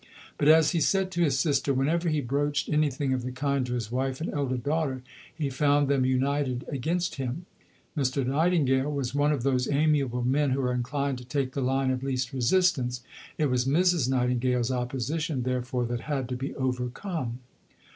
[0.39, 3.75] But, as he said to his sister, whenever he broached anything of the kind to
[3.75, 5.03] his wife and elder daughter,
[5.35, 7.45] he found them united against him.
[7.95, 8.25] Mr.
[8.25, 12.01] Nightingale was one of those amiable men who are inclined to take the line of
[12.01, 13.03] least resistance.
[13.37, 14.09] It was Mrs.
[14.09, 17.37] Nightingale's opposition, therefore, that had to be overcome.